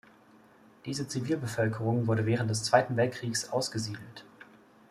[0.85, 4.25] Diese Zivilbevölkerung wurde während des Zweiten Weltkriegs ausgesiedelt.